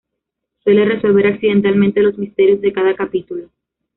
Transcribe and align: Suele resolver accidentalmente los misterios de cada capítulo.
Suele 0.63 0.85
resolver 0.85 1.27
accidentalmente 1.27 2.01
los 2.01 2.17
misterios 2.17 2.59
de 2.61 2.73
cada 2.73 2.95
capítulo. 2.95 3.49